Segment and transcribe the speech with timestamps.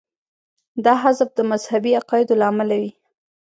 [0.85, 2.91] دا حذف د مذهبي عقایدو له امله وي.